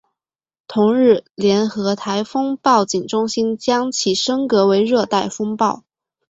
[0.67, 5.83] 同日联合台风警报中心将其升格为热带风暴。